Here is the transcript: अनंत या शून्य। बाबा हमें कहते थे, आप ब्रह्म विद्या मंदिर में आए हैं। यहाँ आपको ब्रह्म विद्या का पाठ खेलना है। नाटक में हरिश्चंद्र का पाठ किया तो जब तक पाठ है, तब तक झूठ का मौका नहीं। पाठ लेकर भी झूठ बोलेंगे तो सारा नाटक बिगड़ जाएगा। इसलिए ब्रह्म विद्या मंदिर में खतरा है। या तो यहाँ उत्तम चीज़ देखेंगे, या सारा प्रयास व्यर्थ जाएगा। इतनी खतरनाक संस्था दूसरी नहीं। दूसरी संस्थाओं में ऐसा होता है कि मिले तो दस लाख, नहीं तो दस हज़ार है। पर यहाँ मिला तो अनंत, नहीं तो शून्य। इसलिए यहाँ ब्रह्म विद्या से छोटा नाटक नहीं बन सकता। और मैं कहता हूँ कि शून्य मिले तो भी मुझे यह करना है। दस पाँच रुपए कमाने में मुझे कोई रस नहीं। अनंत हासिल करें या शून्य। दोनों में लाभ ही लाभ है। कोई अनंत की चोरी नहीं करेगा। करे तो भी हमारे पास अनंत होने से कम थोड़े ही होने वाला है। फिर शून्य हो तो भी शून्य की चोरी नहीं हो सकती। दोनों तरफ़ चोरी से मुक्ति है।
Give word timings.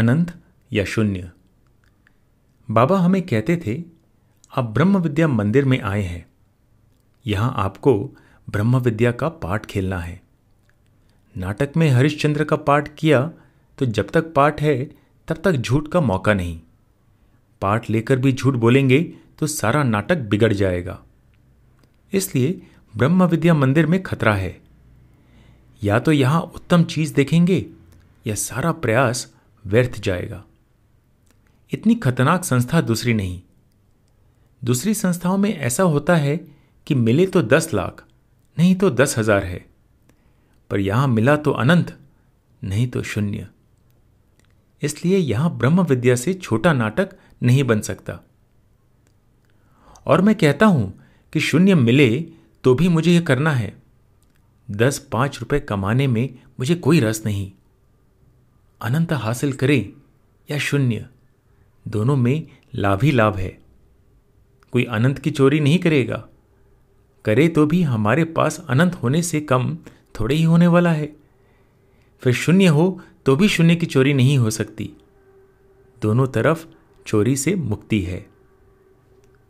अनंत 0.00 0.32
या 0.70 0.84
शून्य। 0.84 1.30
बाबा 2.68 2.98
हमें 2.98 3.20
कहते 3.22 3.56
थे, 3.56 3.82
आप 4.52 4.64
ब्रह्म 4.64 4.98
विद्या 4.98 5.28
मंदिर 5.28 5.64
में 5.64 5.80
आए 5.80 6.02
हैं। 6.02 6.24
यहाँ 7.26 7.52
आपको 7.56 7.94
ब्रह्म 8.50 8.78
विद्या 8.78 9.12
का 9.12 9.28
पाठ 9.28 9.66
खेलना 9.66 9.98
है। 9.98 10.20
नाटक 11.34 11.76
में 11.76 11.88
हरिश्चंद्र 11.90 12.44
का 12.44 12.56
पाठ 12.56 12.88
किया 12.98 13.30
तो 13.78 13.86
जब 13.86 14.10
तक 14.10 14.32
पाठ 14.34 14.62
है, 14.62 14.84
तब 15.28 15.36
तक 15.44 15.52
झूठ 15.52 15.88
का 15.88 16.00
मौका 16.00 16.34
नहीं। 16.34 16.60
पाठ 17.62 17.90
लेकर 17.90 18.18
भी 18.18 18.32
झूठ 18.32 18.54
बोलेंगे 18.54 19.00
तो 19.38 19.46
सारा 19.46 19.82
नाटक 19.82 20.18
बिगड़ 20.20 20.52
जाएगा। 20.52 20.98
इसलिए 22.12 22.60
ब्रह्म 22.96 23.24
विद्या 23.24 23.54
मंदिर 23.54 23.86
में 23.86 24.02
खतरा 24.02 24.34
है। 24.34 24.60
या 25.82 25.98
तो 25.98 26.12
यहाँ 26.12 26.40
उत्तम 26.54 26.84
चीज़ 26.84 27.14
देखेंगे, 27.14 27.66
या 28.26 28.34
सारा 28.34 28.72
प्रयास 28.72 29.26
व्यर्थ 29.64 30.00
जाएगा। 30.00 30.42
इतनी 31.72 31.94
खतरनाक 31.94 32.44
संस्था 32.44 32.80
दूसरी 32.80 33.14
नहीं। 33.14 33.40
दूसरी 34.62 34.94
संस्थाओं 34.94 35.36
में 35.38 35.54
ऐसा 35.56 35.82
होता 35.82 36.16
है 36.16 36.36
कि 36.86 36.94
मिले 36.94 37.26
तो 37.26 37.42
दस 37.42 37.72
लाख, 37.74 38.04
नहीं 38.56 38.74
तो 38.74 38.90
दस 38.90 39.16
हज़ार 39.18 39.44
है। 39.44 39.64
पर 40.70 40.80
यहाँ 40.80 41.08
मिला 41.08 41.36
तो 41.36 41.50
अनंत, 41.50 41.96
नहीं 42.62 42.86
तो 42.88 43.02
शून्य। 43.02 43.48
इसलिए 44.82 45.18
यहाँ 45.18 45.56
ब्रह्म 45.58 45.82
विद्या 45.82 46.16
से 46.16 46.34
छोटा 46.34 46.72
नाटक 46.72 47.16
नहीं 47.42 47.64
बन 47.64 47.80
सकता। 47.80 48.18
और 50.06 50.20
मैं 50.20 50.34
कहता 50.34 50.66
हूँ 50.66 50.92
कि 51.32 51.40
शून्य 51.40 51.74
मिले 51.74 52.08
तो 52.64 52.74
भी 52.74 52.88
मुझे 52.88 53.12
यह 53.12 53.20
करना 53.20 53.50
है। 53.50 53.72
दस 54.68 54.98
पाँच 55.12 55.38
रुपए 55.40 55.60
कमाने 55.60 56.06
में 56.06 56.28
मुझे 56.60 56.74
कोई 56.74 57.00
रस 57.00 57.22
नहीं। 57.26 57.50
अनंत 58.82 59.12
हासिल 59.12 59.52
करें 59.52 59.92
या 60.50 60.58
शून्य। 60.58 61.06
दोनों 61.88 62.16
में 62.16 62.46
लाभ 62.74 63.02
ही 63.02 63.10
लाभ 63.10 63.36
है। 63.36 63.58
कोई 64.72 64.84
अनंत 64.84 65.18
की 65.18 65.30
चोरी 65.30 65.60
नहीं 65.60 65.78
करेगा। 65.78 66.28
करे 67.24 67.48
तो 67.48 67.66
भी 67.66 67.82
हमारे 67.82 68.24
पास 68.24 68.66
अनंत 68.68 68.94
होने 68.94 69.22
से 69.22 69.40
कम 69.40 69.78
थोड़े 70.20 70.34
ही 70.34 70.42
होने 70.42 70.66
वाला 70.66 70.92
है। 70.92 71.16
फिर 72.20 72.32
शून्य 72.32 72.66
हो 72.66 73.00
तो 73.26 73.36
भी 73.36 73.48
शून्य 73.48 73.76
की 73.76 73.86
चोरी 73.86 74.14
नहीं 74.14 74.38
हो 74.38 74.50
सकती। 74.50 74.90
दोनों 76.02 76.26
तरफ़ 76.26 76.66
चोरी 77.06 77.36
से 77.36 77.54
मुक्ति 77.54 78.00
है। 78.00 78.30